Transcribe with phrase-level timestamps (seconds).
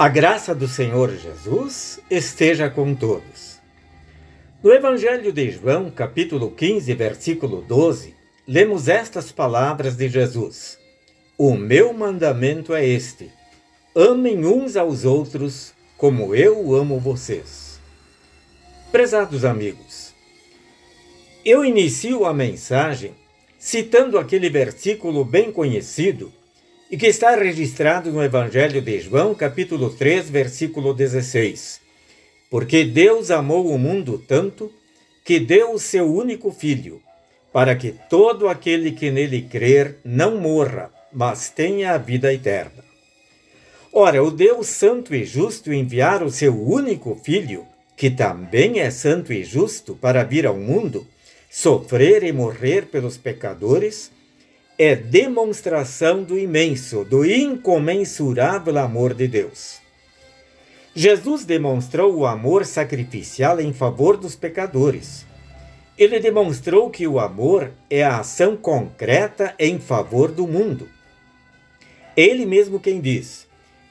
[0.00, 3.58] A graça do Senhor Jesus esteja com todos.
[4.62, 8.14] No Evangelho de João, capítulo 15, versículo 12,
[8.46, 10.78] lemos estas palavras de Jesus:
[11.36, 13.28] O meu mandamento é este:
[13.92, 17.80] amem uns aos outros como eu amo vocês.
[18.92, 20.14] Prezados amigos,
[21.44, 23.16] eu inicio a mensagem
[23.58, 26.32] citando aquele versículo bem conhecido
[26.90, 31.80] e que está registrado no Evangelho de João, capítulo 3, versículo 16.
[32.50, 34.72] Porque Deus amou o mundo tanto
[35.22, 37.02] que deu o seu único filho,
[37.52, 42.82] para que todo aquele que nele crer não morra, mas tenha a vida eterna.
[43.92, 47.66] Ora, o Deus santo e justo enviar o seu único filho,
[47.96, 51.06] que também é santo e justo, para vir ao mundo,
[51.50, 54.10] sofrer e morrer pelos pecadores,
[54.78, 59.80] é demonstração do imenso, do incomensurável amor de Deus.
[60.94, 65.26] Jesus demonstrou o amor sacrificial em favor dos pecadores.
[65.98, 70.88] Ele demonstrou que o amor é a ação concreta em favor do mundo.
[72.16, 73.48] Ele mesmo quem diz: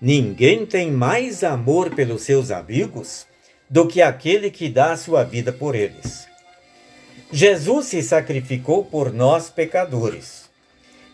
[0.00, 3.26] Ninguém tem mais amor pelos seus amigos
[3.68, 6.26] do que aquele que dá a sua vida por eles.
[7.30, 10.49] Jesus se sacrificou por nós pecadores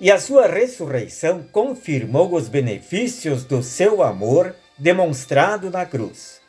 [0.00, 6.40] e a sua ressurreição confirmou os benefícios do seu amor demonstrado na cruz.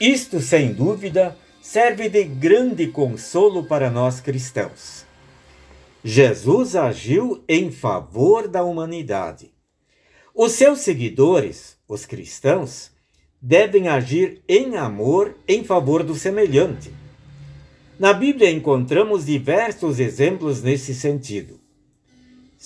[0.00, 5.04] Isto, sem dúvida, serve de grande consolo para nós cristãos.
[6.02, 9.50] Jesus agiu em favor da humanidade.
[10.34, 12.90] Os seus seguidores, os cristãos,
[13.40, 16.92] devem agir em amor em favor do semelhante.
[17.98, 21.63] Na Bíblia encontramos diversos exemplos nesse sentido.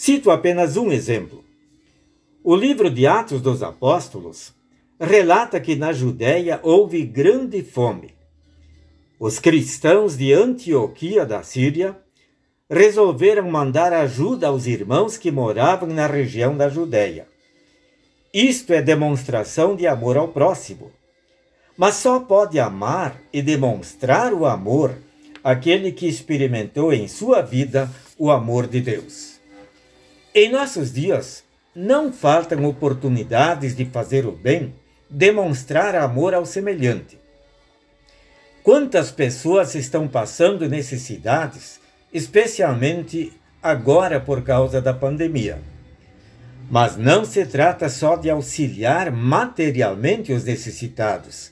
[0.00, 1.44] Cito apenas um exemplo.
[2.44, 4.54] O livro de Atos dos Apóstolos
[4.98, 8.14] relata que na Judéia houve grande fome.
[9.18, 11.98] Os cristãos de Antioquia da Síria
[12.70, 17.26] resolveram mandar ajuda aos irmãos que moravam na região da Judéia.
[18.32, 20.92] Isto é demonstração de amor ao próximo.
[21.76, 24.96] Mas só pode amar e demonstrar o amor
[25.42, 29.37] aquele que experimentou em sua vida o amor de Deus.
[30.40, 31.42] Em nossos dias,
[31.74, 34.72] não faltam oportunidades de fazer o bem,
[35.10, 37.18] demonstrar amor ao semelhante.
[38.62, 41.80] Quantas pessoas estão passando necessidades,
[42.14, 45.58] especialmente agora por causa da pandemia?
[46.70, 51.50] Mas não se trata só de auxiliar materialmente os necessitados.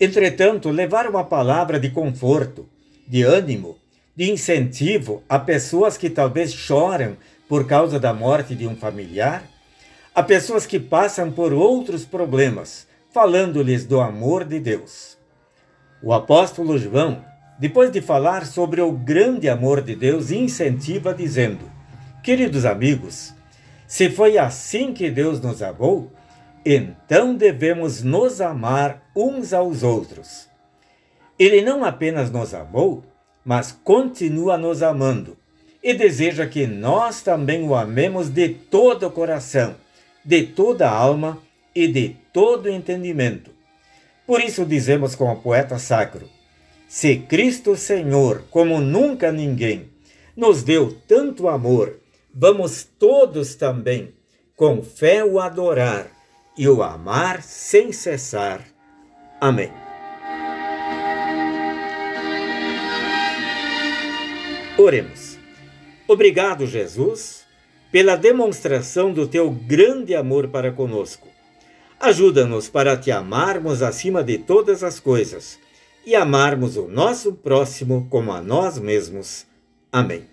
[0.00, 2.66] Entretanto, levar uma palavra de conforto,
[3.06, 3.76] de ânimo,
[4.16, 7.18] de incentivo a pessoas que talvez choram
[7.52, 9.44] por causa da morte de um familiar,
[10.14, 15.18] a pessoas que passam por outros problemas, falando-lhes do amor de Deus.
[16.02, 17.22] O apóstolo João,
[17.58, 21.70] depois de falar sobre o grande amor de Deus, incentiva dizendo:
[22.22, 23.34] Queridos amigos,
[23.86, 26.10] se foi assim que Deus nos amou,
[26.64, 30.48] então devemos nos amar uns aos outros.
[31.38, 33.04] Ele não apenas nos amou,
[33.44, 35.36] mas continua nos amando
[35.82, 39.74] e deseja que nós também o amemos de todo o coração,
[40.24, 41.38] de toda a alma
[41.74, 43.50] e de todo o entendimento.
[44.26, 46.28] Por isso dizemos com o poeta sacro:
[46.88, 49.90] Se Cristo Senhor, como nunca ninguém,
[50.36, 51.98] nos deu tanto amor,
[52.32, 54.14] vamos todos também,
[54.54, 56.06] com fé, o adorar
[56.56, 58.64] e o amar sem cessar.
[59.40, 59.72] Amém.
[64.78, 65.31] Oremos.
[66.12, 67.46] Obrigado, Jesus,
[67.90, 71.26] pela demonstração do teu grande amor para conosco.
[71.98, 75.58] Ajuda-nos para te amarmos acima de todas as coisas
[76.04, 79.46] e amarmos o nosso próximo como a nós mesmos.
[79.90, 80.26] Amém.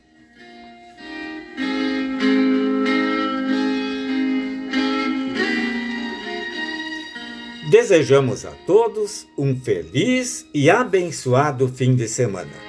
[7.72, 12.69] Desejamos a todos um feliz e abençoado fim de semana.